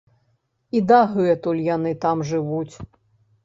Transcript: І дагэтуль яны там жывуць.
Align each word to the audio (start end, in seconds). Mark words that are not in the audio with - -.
І 0.79 0.81
дагэтуль 0.93 1.61
яны 1.75 1.95
там 2.09 2.27
жывуць. 2.33 2.75